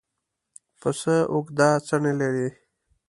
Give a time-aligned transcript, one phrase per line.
[0.79, 2.47] پسه اوږده څڼې لري.